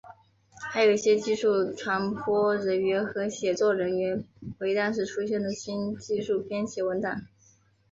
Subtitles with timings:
[0.71, 4.23] 还有些技术传播人员和写作人员
[4.57, 7.21] 为当时出现的新技术编写文档。